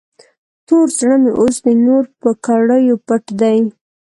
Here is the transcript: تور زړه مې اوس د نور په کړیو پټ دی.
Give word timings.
تور 0.67 0.87
زړه 0.99 1.15
مې 1.21 1.31
اوس 1.39 1.55
د 1.65 1.67
نور 1.85 2.03
په 2.21 2.29
کړیو 2.45 2.95
پټ 3.07 3.23
دی. 3.41 3.59